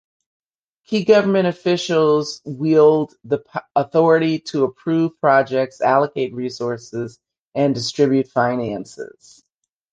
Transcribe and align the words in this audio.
Key 0.85 1.05
government 1.05 1.45
officials 1.47 2.41
wield 2.43 3.13
the 3.23 3.43
authority 3.75 4.39
to 4.39 4.63
approve 4.63 5.11
projects, 5.21 5.79
allocate 5.79 6.33
resources, 6.33 7.19
and 7.53 7.75
distribute 7.75 8.27
finances. 8.27 9.43